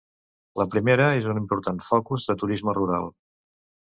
[0.59, 3.09] La primera és un important focus de turisme rural.